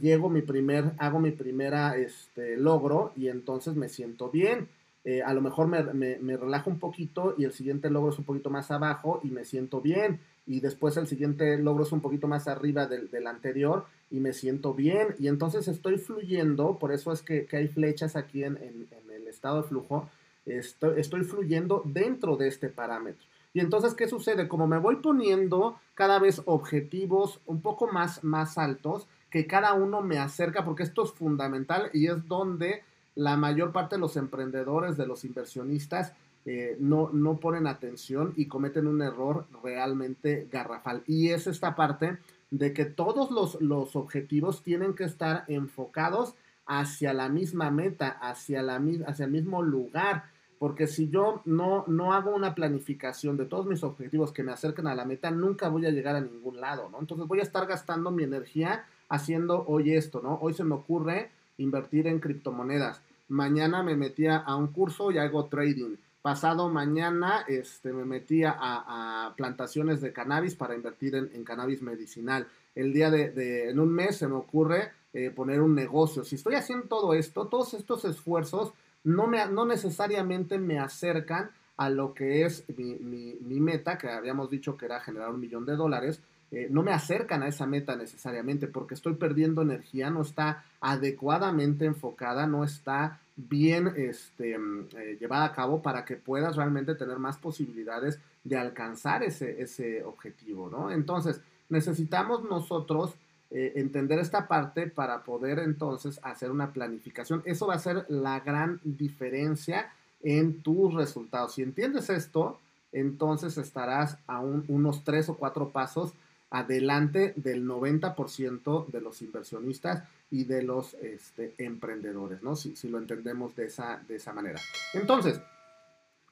Llego 0.00 0.28
mi 0.28 0.42
primer, 0.42 0.92
hago 0.98 1.18
mi 1.18 1.30
primera 1.30 1.96
este, 1.96 2.56
logro 2.56 3.12
y 3.16 3.28
entonces 3.28 3.74
me 3.76 3.88
siento 3.88 4.30
bien 4.30 4.68
eh, 5.06 5.22
a 5.22 5.32
lo 5.32 5.40
mejor 5.40 5.68
me, 5.68 5.84
me, 6.18 6.36
relajo 6.36 6.68
un 6.68 6.80
poquito 6.80 7.36
y 7.38 7.44
el 7.44 7.52
siguiente 7.52 7.90
logro 7.90 8.10
es 8.10 8.18
un 8.18 8.24
poquito 8.24 8.50
más 8.50 8.72
abajo 8.72 9.20
y 9.22 9.30
me 9.30 9.44
siento 9.44 9.80
bien. 9.80 10.18
Y 10.48 10.58
después 10.58 10.96
el 10.96 11.06
siguiente 11.06 11.58
logro 11.58 11.84
es 11.84 11.92
un 11.92 12.00
poquito 12.00 12.26
más 12.26 12.48
arriba 12.48 12.86
del, 12.86 13.08
del 13.08 13.28
anterior 13.28 13.86
y 14.10 14.18
me 14.18 14.32
siento 14.32 14.74
bien. 14.74 15.14
Y 15.20 15.28
entonces 15.28 15.68
estoy 15.68 15.98
fluyendo, 15.98 16.76
por 16.80 16.90
eso 16.90 17.12
es 17.12 17.22
que, 17.22 17.46
que 17.46 17.56
hay 17.56 17.68
flechas 17.68 18.16
aquí 18.16 18.42
en, 18.42 18.56
en, 18.56 18.88
en, 18.90 19.10
el 19.14 19.28
estado 19.28 19.62
de 19.62 19.68
flujo. 19.68 20.10
Estoy, 20.44 20.98
estoy 20.98 21.22
fluyendo 21.22 21.82
dentro 21.84 22.36
de 22.36 22.48
este 22.48 22.68
parámetro. 22.68 23.24
Y 23.54 23.60
entonces, 23.60 23.94
¿qué 23.94 24.08
sucede? 24.08 24.48
Como 24.48 24.66
me 24.66 24.78
voy 24.78 24.96
poniendo 24.96 25.78
cada 25.94 26.18
vez 26.18 26.42
objetivos 26.46 27.38
un 27.46 27.60
poco 27.60 27.86
más, 27.86 28.24
más 28.24 28.58
altos, 28.58 29.06
que 29.30 29.46
cada 29.46 29.74
uno 29.74 30.02
me 30.02 30.18
acerca, 30.18 30.64
porque 30.64 30.82
esto 30.82 31.04
es 31.04 31.12
fundamental 31.12 31.90
y 31.92 32.06
es 32.06 32.26
donde 32.26 32.82
la 33.14 33.36
mayor 33.36 33.72
parte 33.72 33.96
de 33.96 34.00
los 34.00 34.16
emprendedores, 34.16 34.96
de 34.96 35.06
los 35.06 35.24
inversionistas, 35.24 36.12
eh, 36.44 36.76
no, 36.78 37.10
no 37.12 37.38
ponen 37.38 37.66
atención 37.66 38.32
y 38.36 38.46
cometen 38.46 38.86
un 38.86 39.02
error 39.02 39.46
realmente 39.64 40.48
garrafal. 40.50 41.02
Y 41.06 41.30
es 41.30 41.48
esta 41.48 41.74
parte 41.74 42.18
de 42.50 42.72
que 42.72 42.84
todos 42.84 43.32
los, 43.32 43.60
los 43.60 43.96
objetivos 43.96 44.62
tienen 44.62 44.94
que 44.94 45.04
estar 45.04 45.44
enfocados 45.48 46.36
hacia 46.66 47.12
la 47.12 47.28
misma 47.28 47.70
meta, 47.70 48.08
hacia, 48.08 48.62
la, 48.62 48.80
hacia 49.06 49.24
el 49.24 49.32
mismo 49.32 49.62
lugar. 49.62 50.24
Porque 50.58 50.86
si 50.86 51.10
yo 51.10 51.42
no, 51.44 51.84
no 51.88 52.14
hago 52.14 52.34
una 52.34 52.54
planificación 52.54 53.36
de 53.36 53.44
todos 53.46 53.66
mis 53.66 53.82
objetivos 53.82 54.32
que 54.32 54.42
me 54.42 54.52
acerquen 54.52 54.86
a 54.86 54.94
la 54.94 55.04
meta, 55.04 55.30
nunca 55.30 55.68
voy 55.68 55.84
a 55.84 55.90
llegar 55.90 56.16
a 56.16 56.20
ningún 56.20 56.60
lado, 56.60 56.88
¿no? 56.90 56.98
Entonces 57.00 57.26
voy 57.26 57.40
a 57.40 57.42
estar 57.42 57.66
gastando 57.66 58.10
mi 58.10 58.22
energía 58.22 58.86
haciendo 59.08 59.64
hoy 59.66 59.94
esto, 59.94 60.20
¿no? 60.22 60.38
Hoy 60.40 60.54
se 60.54 60.64
me 60.64 60.74
ocurre 60.74 61.30
invertir 61.58 62.06
en 62.06 62.20
criptomonedas. 62.20 63.00
Mañana 63.28 63.82
me 63.82 63.96
metía 63.96 64.36
a 64.36 64.56
un 64.56 64.68
curso 64.68 65.10
y 65.10 65.18
hago 65.18 65.46
trading. 65.46 65.96
Pasado 66.22 66.68
mañana 66.68 67.44
este, 67.46 67.92
me 67.92 68.04
metía 68.04 68.56
a, 68.58 69.32
plantaciones 69.36 70.00
de 70.00 70.12
cannabis 70.12 70.56
para 70.56 70.74
invertir 70.74 71.14
en, 71.14 71.44
cannabis 71.44 71.82
medicinal. 71.82 72.48
El 72.74 72.92
día 72.92 73.10
de, 73.10 73.70
en 73.70 73.78
un 73.78 73.92
mes 73.92 74.16
se 74.16 74.26
me 74.26 74.34
ocurre 74.34 74.90
eh, 75.12 75.30
poner 75.30 75.60
un 75.60 75.74
negocio. 75.74 76.24
Si 76.24 76.34
estoy 76.34 76.56
haciendo 76.56 76.86
todo 76.86 77.14
esto, 77.14 77.46
todos 77.46 77.74
estos 77.74 78.04
esfuerzos 78.04 78.72
no, 79.04 79.28
me, 79.28 79.46
no 79.46 79.66
necesariamente 79.66 80.58
me 80.58 80.80
acercan 80.80 81.50
a 81.76 81.90
lo 81.90 82.14
que 82.14 82.44
es 82.44 82.64
mi, 82.76 83.60
meta, 83.60 83.98
que 83.98 84.08
habíamos 84.08 84.50
dicho 84.50 84.76
que 84.76 84.86
era 84.86 85.00
generar 85.00 85.30
un 85.30 85.40
millón 85.40 85.66
de 85.66 85.76
dólares, 85.76 86.20
eh, 86.52 86.68
no 86.70 86.82
me 86.82 86.92
acercan 86.92 87.42
a 87.42 87.48
esa 87.48 87.66
meta 87.66 87.96
necesariamente 87.96 88.68
porque 88.68 88.94
estoy 88.94 89.14
perdiendo 89.14 89.62
energía, 89.62 90.10
no 90.10 90.22
está 90.22 90.64
adecuadamente 90.80 91.84
enfocada, 91.84 92.46
no 92.46 92.64
está 92.64 93.20
bien 93.36 93.92
este, 93.96 94.56
mm, 94.56 94.88
eh, 94.96 95.16
llevada 95.20 95.46
a 95.46 95.52
cabo 95.52 95.82
para 95.82 96.04
que 96.04 96.16
puedas 96.16 96.56
realmente 96.56 96.94
tener 96.94 97.18
más 97.18 97.36
posibilidades 97.36 98.18
de 98.44 98.56
alcanzar 98.56 99.22
ese, 99.22 99.60
ese 99.60 100.04
objetivo, 100.04 100.70
¿no? 100.70 100.90
Entonces, 100.90 101.40
necesitamos 101.68 102.44
nosotros 102.44 103.14
eh, 103.50 103.72
entender 103.76 104.18
esta 104.18 104.48
parte 104.48 104.88
para 104.88 105.22
poder 105.22 105.58
entonces 105.60 106.18
hacer 106.22 106.50
una 106.50 106.72
planificación. 106.72 107.42
Eso 107.44 107.66
va 107.66 107.74
a 107.74 107.78
ser 107.78 108.04
la 108.08 108.40
gran 108.40 108.80
diferencia 108.82 109.92
en 110.22 110.62
tus 110.62 110.94
resultados. 110.94 111.54
Si 111.54 111.62
entiendes 111.62 112.10
esto, 112.10 112.58
entonces 112.92 113.56
estarás 113.58 114.18
a 114.26 114.40
unos 114.40 115.04
tres 115.04 115.28
o 115.28 115.34
cuatro 115.34 115.68
pasos 115.68 116.12
adelante 116.50 117.32
del 117.36 117.66
90% 117.66 118.86
de 118.86 119.00
los 119.00 119.22
inversionistas 119.22 120.04
y 120.30 120.44
de 120.44 120.62
los 120.62 120.94
este, 120.94 121.54
emprendedores, 121.58 122.42
¿no? 122.42 122.56
Si, 122.56 122.88
lo 122.88 122.98
entendemos 122.98 123.54
de 123.56 123.66
esa, 123.66 124.02
de 124.08 124.16
esa 124.16 124.32
manera. 124.32 124.60
Entonces, 124.94 125.40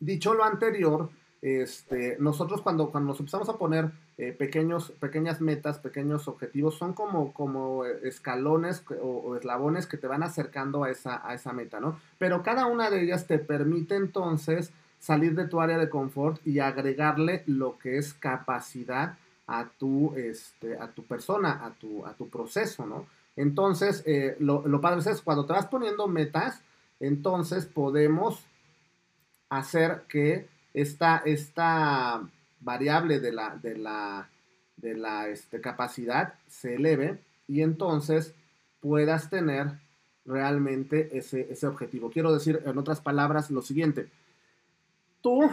dicho 0.01 0.35
lo 0.35 0.45
anterior, 0.45 1.11
este, 1.43 2.17
nosotros 2.21 2.63
cuando, 2.63 2.91
cuando 2.91 3.09
nos 3.09 3.21
empezamos 3.21 3.49
a 3.49 3.59
poner 3.59 3.91
eh, 4.17 4.33
pequeños, 4.33 4.93
pequeñas 4.93 5.41
metas, 5.41 5.79
pequeños 5.79 6.27
objetivos, 6.29 6.77
son 6.77 6.95
como, 6.95 7.33
como 7.33 7.85
escalones 7.85 8.85
o, 9.03 9.37
eslabones 9.37 9.87
que 9.87 9.99
te 9.99 10.07
van 10.07 10.23
acercando 10.23 10.85
a 10.85 10.91
esa, 10.91 11.27
a 11.29 11.35
esa 11.35 11.53
meta, 11.53 11.81
¿no? 11.81 12.01
Pero 12.19 12.43
cada 12.43 12.67
una 12.67 12.91
de 12.91 13.03
ellas 13.03 13.27
te 13.27 13.39
permite 13.39 13.97
entonces 13.97 14.73
salir 14.99 15.35
de 15.35 15.47
tu 15.47 15.61
área 15.61 15.77
de 15.77 15.91
confort 15.91 16.41
y 16.47 16.61
agregarle 16.61 17.43
lo 17.47 17.79
que 17.79 17.99
es 17.99 18.15
capacidad 18.15 19.19
a 19.47 19.69
tu, 19.69 20.15
este, 20.17 20.79
a 20.79 20.89
tu 20.89 21.05
persona, 21.05 21.65
a 21.65 21.71
tu, 21.71 22.05
a 22.07 22.15
tu 22.15 22.29
proceso, 22.29 22.87
¿no? 22.87 23.07
Entonces, 23.37 24.03
eh, 24.07 24.37
lo, 24.39 24.67
lo, 24.67 24.81
padre 24.81 25.11
es 25.11 25.21
cuando 25.21 25.45
te 25.45 25.53
vas 25.53 25.67
poniendo 25.67 26.07
metas, 26.07 26.61
entonces 27.01 27.67
podemos 27.67 28.45
hacer 29.49 30.05
que 30.09 30.47
esta, 30.73 31.23
esta 31.25 32.23
variable 32.61 33.21
de 33.21 33.33
la, 33.33 33.57
de 33.57 33.77
la, 33.77 34.29
de 34.77 34.95
la 34.95 35.29
este, 35.29 35.61
capacidad 35.61 36.35
se 36.49 36.77
eleve 36.77 37.19
y 37.47 37.63
entonces 37.63 38.35
puedas 38.81 39.31
tener 39.31 39.73
realmente 40.25 41.17
ese, 41.19 41.49
ese 41.51 41.67
objetivo. 41.67 42.11
Quiero 42.11 42.33
decir, 42.33 42.63
en 42.65 42.79
otras 42.79 43.01
palabras, 43.01 43.51
lo 43.51 43.63
siguiente. 43.63 44.09
Tú 45.21 45.51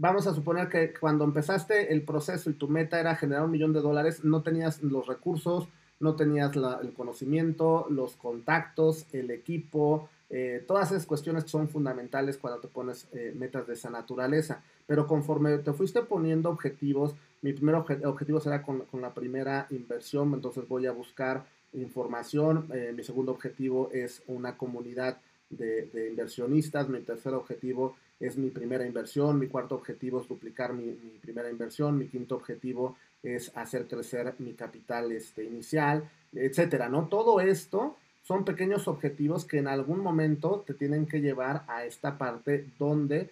vamos 0.00 0.26
a 0.26 0.34
suponer 0.34 0.68
que 0.68 0.94
cuando 0.98 1.24
empezaste 1.24 1.92
el 1.92 2.02
proceso 2.02 2.48
y 2.48 2.54
tu 2.54 2.68
meta 2.68 2.98
era 2.98 3.14
generar 3.16 3.44
un 3.44 3.50
millón 3.50 3.74
de 3.74 3.82
dólares, 3.82 4.24
no 4.24 4.42
tenías 4.42 4.82
los 4.82 5.06
recursos, 5.06 5.68
no 6.00 6.16
tenías 6.16 6.56
el 6.56 6.94
conocimiento, 6.94 7.86
los 7.90 8.16
contactos, 8.16 9.04
el 9.12 9.30
equipo, 9.30 10.08
eh, 10.30 10.64
todas 10.66 10.90
esas 10.90 11.04
cuestiones 11.04 11.44
son 11.44 11.68
fundamentales 11.68 12.38
cuando 12.38 12.60
te 12.60 12.68
pones 12.68 13.08
eh, 13.12 13.34
metas 13.36 13.66
de 13.66 13.74
esa 13.74 13.90
naturaleza. 13.90 14.62
Pero 14.86 15.06
conforme 15.06 15.58
te 15.58 15.74
fuiste 15.74 16.00
poniendo 16.00 16.48
objetivos, 16.48 17.14
mi 17.42 17.52
primer 17.52 17.74
objetivo 17.74 18.40
será 18.40 18.62
con, 18.62 18.86
la 19.00 19.12
primera 19.12 19.66
inversión, 19.70 20.32
entonces 20.32 20.66
voy 20.66 20.86
a 20.86 20.92
buscar 20.92 21.44
información. 21.74 22.68
Eh, 22.72 22.94
mi 22.96 23.04
segundo 23.04 23.32
objetivo 23.32 23.90
es 23.92 24.22
una 24.26 24.56
comunidad 24.56 25.18
de, 25.50 26.08
inversionistas. 26.10 26.88
Mi 26.88 27.00
tercer 27.00 27.34
objetivo 27.34 27.96
es 28.18 28.36
mi 28.36 28.50
primera 28.50 28.86
inversión. 28.86 29.38
Mi 29.38 29.48
cuarto 29.48 29.74
objetivo 29.74 30.20
es 30.20 30.28
duplicar 30.28 30.72
mi, 30.72 30.92
primera 31.20 31.50
inversión. 31.50 31.98
Mi 31.98 32.06
quinto 32.06 32.36
objetivo 32.36 32.96
es 33.22 33.52
hacer 33.54 33.86
crecer 33.86 34.34
mi 34.38 34.54
capital 34.54 35.12
este, 35.12 35.44
inicial, 35.44 36.08
etcétera, 36.32 36.88
¿no? 36.88 37.08
Todo 37.08 37.40
esto 37.40 37.96
son 38.22 38.44
pequeños 38.44 38.88
objetivos 38.88 39.44
que 39.44 39.58
en 39.58 39.68
algún 39.68 40.00
momento 40.00 40.62
te 40.66 40.74
tienen 40.74 41.06
que 41.06 41.20
llevar 41.20 41.64
a 41.68 41.84
esta 41.84 42.16
parte 42.16 42.66
donde 42.78 43.28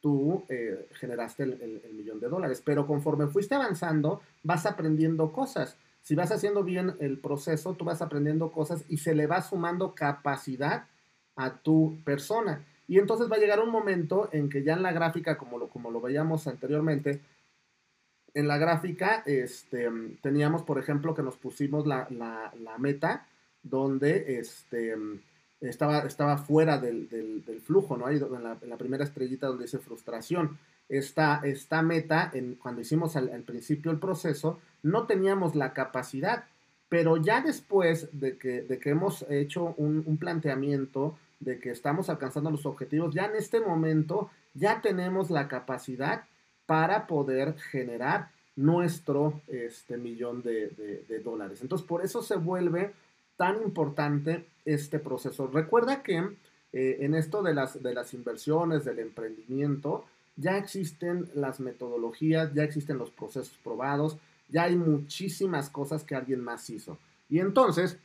tú 0.00 0.44
eh, 0.48 0.88
generaste 0.92 1.42
el, 1.44 1.82
millón 1.92 2.20
de 2.20 2.28
dólares. 2.28 2.62
Pero 2.64 2.86
conforme 2.86 3.26
fuiste 3.26 3.54
avanzando, 3.54 4.20
vas 4.42 4.66
aprendiendo 4.66 5.32
cosas. 5.32 5.76
Si 6.02 6.14
vas 6.14 6.32
haciendo 6.32 6.64
bien 6.64 6.94
el 7.00 7.18
proceso, 7.18 7.74
tú 7.74 7.84
vas 7.84 8.00
aprendiendo 8.00 8.50
cosas 8.50 8.84
y 8.88 8.98
se 8.98 9.14
le 9.14 9.26
va 9.26 9.42
sumando 9.42 9.94
capacidad 9.94 10.86
a 11.44 11.54
tu 11.54 11.98
persona. 12.04 12.64
Y 12.86 12.98
entonces 12.98 13.30
va 13.30 13.36
a 13.36 13.38
llegar 13.38 13.60
un 13.60 13.70
momento 13.70 14.28
en 14.32 14.48
que 14.48 14.62
ya 14.62 14.74
en 14.74 14.82
la 14.82 14.92
gráfica, 14.92 15.38
como 15.38 15.58
lo, 15.58 15.68
como 15.68 15.90
lo 15.90 16.00
veíamos 16.00 16.46
anteriormente, 16.46 17.20
en 18.34 18.48
la 18.48 18.58
gráfica 18.58 19.22
este, 19.26 19.88
teníamos, 20.22 20.62
por 20.62 20.78
ejemplo, 20.78 21.14
que 21.14 21.22
nos 21.22 21.36
pusimos 21.36 21.86
la, 21.86 22.08
meta 22.78 23.26
donde 23.62 24.38
este, 24.38 24.96
estaba, 25.60 26.00
estaba 26.00 26.38
fuera 26.38 26.78
del, 26.78 27.44
flujo, 27.64 27.96
¿no? 27.96 28.06
Ahí 28.06 28.16
en 28.16 28.42
la, 28.42 28.56
la, 28.60 28.76
primera 28.76 29.04
estrellita 29.04 29.46
donde 29.46 29.64
dice 29.64 29.78
frustración. 29.78 30.58
Esta, 30.88 31.40
esta 31.44 31.82
meta, 31.82 32.30
en, 32.34 32.56
cuando 32.56 32.80
hicimos 32.80 33.14
al, 33.14 33.28
principio 33.42 33.92
el 33.92 33.98
proceso, 33.98 34.58
no 34.82 35.06
teníamos 35.06 35.54
la 35.54 35.72
capacidad, 35.72 36.44
pero 36.88 37.16
ya 37.18 37.40
después 37.40 38.08
de 38.12 38.36
que, 38.36 38.62
de 38.62 38.78
que 38.78 38.90
hemos 38.90 39.24
hecho 39.30 39.74
un, 39.76 40.02
un 40.06 40.16
planteamiento 40.16 41.16
de 41.40 41.58
que 41.58 41.70
estamos 41.70 42.08
alcanzando 42.08 42.50
los 42.50 42.66
objetivos, 42.66 43.14
ya 43.14 43.24
en 43.24 43.36
este 43.36 43.60
momento 43.60 44.30
ya 44.54 44.80
tenemos 44.80 45.30
la 45.30 45.48
capacidad 45.48 46.24
para 46.66 47.06
poder 47.06 47.58
generar 47.58 48.30
nuestro 48.56 49.40
este, 49.48 49.96
millón 49.96 50.42
de, 50.42 51.20
dólares. 51.24 51.62
Entonces, 51.62 51.86
por 51.86 52.04
eso 52.04 52.22
se 52.22 52.36
vuelve 52.36 52.92
tan 53.36 53.62
importante 53.62 54.46
este 54.64 54.98
proceso. 54.98 55.46
Recuerda 55.46 56.02
que 56.02 56.18
eh, 56.72 56.98
en 57.00 57.14
esto 57.14 57.42
de 57.42 57.54
las, 57.54 57.82
de 57.82 57.94
las 57.94 58.12
inversiones, 58.12 58.84
del 58.84 58.98
emprendimiento, 58.98 60.04
ya 60.36 60.58
existen 60.58 61.28
las 61.34 61.58
metodologías, 61.58 62.52
ya 62.54 62.62
existen 62.62 62.98
los 62.98 63.10
procesos 63.10 63.58
probados, 63.64 64.18
ya 64.48 64.64
hay 64.64 64.76
muchísimas 64.76 65.70
cosas 65.70 66.04
que 66.04 66.14
alguien 66.14 66.42
más 66.42 66.68
hizo. 66.70 66.98
Y 67.28 67.40
entonces, 67.40 67.98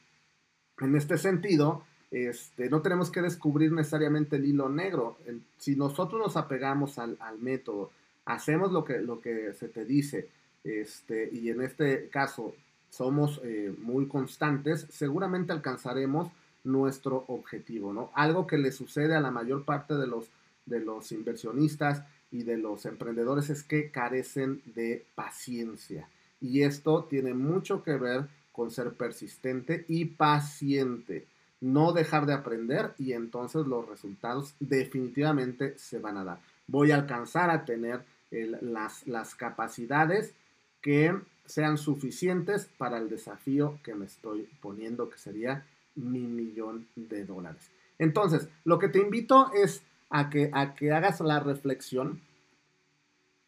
en 0.80 0.96
este 0.96 1.18
sentido, 1.18 1.84
este, 2.16 2.70
no 2.70 2.82
tenemos 2.82 3.12
que 3.12 3.22
descubrir 3.22 3.74
necesariamente 3.74 4.38
el 4.38 4.46
hilo 4.46 4.70
negro. 4.70 5.18
Si 5.58 5.76
nosotros 5.76 6.22
nos 6.22 6.38
apegamos 6.38 6.98
al, 6.98 7.18
método, 7.42 7.92
hacemos 8.24 8.72
lo 8.72 8.86
que, 8.86 9.00
lo 9.00 9.20
que 9.20 9.54
se 9.54 9.68
te 9.68 9.84
dice, 9.84 10.30
este, 10.64 11.30
y 11.34 11.50
en 11.50 11.62
este 11.62 12.08
caso 12.08 12.56
somos 12.90 13.42
eh, 13.44 13.76
muy 13.80 14.08
constantes, 14.08 14.88
seguramente 14.90 15.52
alcanzaremos 15.52 16.32
nuestro 16.64 17.26
objetivo, 17.28 17.92
¿no? 17.92 18.12
Algo 18.14 18.48
que 18.48 18.58
le 18.58 18.72
sucede 18.72 19.14
a 19.14 19.20
la 19.20 19.30
mayor 19.30 19.66
parte 19.66 19.96
de 19.96 20.08
los, 20.08 20.30
de 20.66 20.80
los 20.80 21.12
inversionistas 21.12 22.02
y 22.32 22.44
de 22.44 22.58
los 22.58 22.86
emprendedores 22.86 23.50
es 23.50 23.62
que 23.64 23.92
carecen 23.92 24.62
de 24.74 25.06
paciencia. 25.16 26.08
Y 26.40 26.62
esto 26.62 27.04
tiene 27.04 27.34
mucho 27.34 27.84
que 27.84 27.98
ver 27.98 28.30
con 28.54 28.72
ser 28.72 28.94
persistente 28.94 29.84
y 29.90 30.06
paciente 30.06 31.28
no 31.66 31.94
dejar 31.94 32.28
de 32.28 32.34
aprender 32.34 32.94
y 33.00 33.14
entonces 33.14 33.66
los 33.66 33.90
resultados 33.90 34.54
definitivamente 34.60 35.76
se 35.80 35.98
van 35.98 36.18
a 36.18 36.24
dar. 36.24 36.40
Voy 36.68 36.92
a 36.92 36.96
alcanzar 36.96 37.50
a 37.50 37.66
tener 37.66 38.04
las, 38.30 39.08
las 39.08 39.34
capacidades 39.34 40.36
que 40.82 41.20
sean 41.46 41.80
suficientes 41.80 42.70
para 42.78 43.00
el 43.00 43.10
desafío 43.10 43.80
que 43.84 43.96
me 43.96 44.06
estoy 44.06 44.48
poniendo, 44.62 45.10
que 45.10 45.18
sería 45.18 45.66
mi 45.96 46.20
millón 46.20 46.88
de 46.96 47.26
dólares. 47.26 47.72
Entonces, 47.98 48.48
lo 48.64 48.78
que 48.78 48.90
te 48.90 49.00
invito 49.00 49.52
es 49.54 49.82
a 50.12 50.30
que, 50.30 50.52
a 50.54 50.76
que 50.76 50.92
hagas 50.92 51.20
la 51.20 51.40
reflexión 51.40 52.22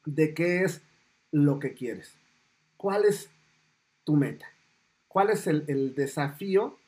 de 0.06 0.34
qué 0.34 0.64
es 0.64 0.82
lo 1.32 1.60
que 1.60 1.76
quieres. 1.76 2.16
¿Cuál 2.78 3.06
es 3.06 3.30
tu 4.06 4.16
meta? 4.16 4.48
¿Cuál 5.08 5.30
es 5.30 5.46
el, 5.46 5.66
el 5.68 5.94
desafío 5.94 6.80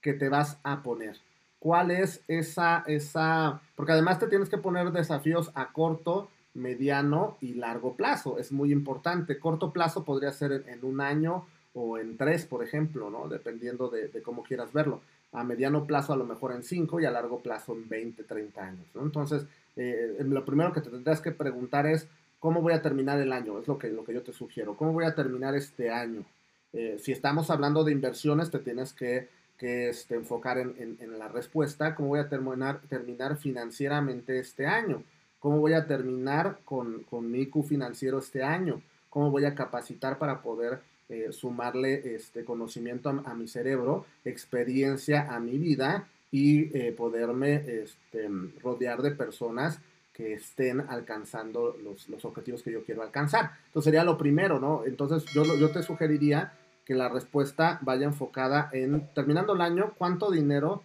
que 0.00 0.14
te 0.14 0.28
vas 0.28 0.58
a 0.62 0.82
poner? 0.82 1.16
¿Cuál 1.58 1.90
es 1.90 2.22
esa, 2.26 2.84
esa, 2.86 3.60
porque 3.76 3.92
además 3.92 4.18
te 4.18 4.28
tienes 4.28 4.48
que 4.48 4.58
poner 4.58 4.92
desafíos 4.92 5.50
a 5.54 5.72
corto, 5.72 6.28
mediano 6.54 7.36
y 7.40 7.54
largo 7.54 7.94
plazo. 7.94 8.38
Es 8.38 8.52
muy 8.52 8.72
importante. 8.72 9.38
Corto 9.38 9.72
plazo 9.72 10.04
podría 10.04 10.32
ser 10.32 10.64
en, 10.66 10.84
un 10.84 11.00
año 11.00 11.46
o 11.74 11.98
en 11.98 12.16
tres, 12.16 12.46
por 12.46 12.64
ejemplo, 12.64 13.10
¿no? 13.10 13.28
Dependiendo 13.28 13.88
de, 13.88 14.10
cómo 14.22 14.42
quieras 14.42 14.72
verlo. 14.72 15.00
A 15.32 15.44
mediano 15.44 15.86
plazo 15.86 16.12
a 16.12 16.16
lo 16.16 16.24
mejor 16.24 16.52
en 16.52 16.64
cinco 16.64 17.00
y 17.00 17.04
a 17.04 17.10
largo 17.10 17.40
plazo 17.40 17.72
en 17.72 17.88
20, 17.88 18.24
30 18.24 18.62
años. 18.62 18.86
Entonces, 18.96 19.46
eh, 19.76 20.16
lo 20.20 20.44
primero 20.44 20.72
que 20.72 20.80
te 20.80 20.90
tendrás 20.90 21.20
que 21.20 21.30
preguntar 21.30 21.86
es, 21.86 22.08
¿cómo 22.40 22.60
voy 22.60 22.72
a 22.72 22.82
terminar 22.82 23.20
el 23.20 23.32
año? 23.32 23.58
Es 23.60 23.68
lo 23.68 23.78
que, 23.78 23.88
lo 23.90 24.04
que 24.04 24.14
yo 24.14 24.22
te 24.22 24.32
sugiero. 24.32 24.76
¿Cómo 24.76 24.92
voy 24.92 25.04
a 25.04 25.14
terminar 25.14 25.54
este 25.54 25.90
año? 25.90 26.24
Eh, 26.72 26.98
si 27.00 27.12
estamos 27.12 27.50
hablando 27.50 27.84
de 27.84 27.92
inversiones, 27.92 28.50
te 28.50 28.58
tienes 28.58 28.92
que, 28.92 29.28
este, 29.60 30.14
enfocar 30.14 30.58
en, 30.58 31.18
la 31.18 31.28
respuesta. 31.28 31.94
¿Cómo 31.94 32.10
voy 32.10 32.20
a 32.20 32.28
terminar, 32.28 32.80
terminar 32.88 33.36
financieramente 33.36 34.38
este 34.38 34.66
año? 34.66 35.02
¿Cómo 35.38 35.58
voy 35.58 35.74
a 35.74 35.86
terminar 35.86 36.58
con, 36.64 37.04
mi 37.30 37.40
IQ 37.40 37.64
financiero 37.64 38.18
este 38.18 38.42
año? 38.42 38.82
¿Cómo 39.08 39.30
voy 39.30 39.44
a 39.44 39.54
capacitar 39.54 40.18
para 40.18 40.42
poder 40.42 40.80
eh, 41.08 41.28
sumarle 41.32 42.14
este 42.14 42.44
conocimiento 42.44 43.08
a, 43.08 43.34
mi 43.34 43.48
cerebro, 43.48 44.06
experiencia 44.24 45.34
a 45.34 45.40
mi 45.40 45.58
vida 45.58 46.08
y 46.30 46.76
eh, 46.76 46.92
poderme 46.92 47.54
este, 47.54 48.28
rodear 48.62 49.02
de 49.02 49.10
personas 49.10 49.80
que 50.12 50.34
estén 50.34 50.80
alcanzando 50.80 51.76
los, 51.82 52.24
objetivos 52.24 52.62
que 52.62 52.72
yo 52.72 52.84
quiero 52.84 53.02
alcanzar. 53.02 53.52
Entonces 53.66 53.86
sería 53.86 54.04
lo 54.04 54.18
primero, 54.18 54.60
¿no? 54.60 54.84
Entonces 54.84 55.24
yo, 55.34 55.42
yo 55.58 55.70
te 55.70 55.82
sugeriría 55.82 56.52
que 56.90 56.96
la 56.96 57.08
respuesta 57.08 57.78
vaya 57.82 58.04
enfocada 58.04 58.68
en, 58.72 59.08
terminando 59.14 59.52
el 59.52 59.60
año, 59.60 59.92
cuánto 59.96 60.28
dinero 60.28 60.82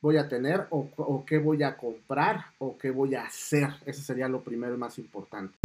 voy 0.00 0.16
a 0.16 0.28
tener 0.28 0.68
o, 0.70 1.24
qué 1.26 1.38
voy 1.38 1.64
a 1.64 1.76
comprar 1.76 2.44
o 2.58 2.78
qué 2.78 2.92
voy 2.92 3.16
a 3.16 3.24
hacer. 3.24 3.70
Ese 3.84 4.02
sería 4.02 4.28
lo 4.28 4.42
primero 4.42 4.76
y 4.76 4.78
más 4.78 5.00
importante. 5.00 5.58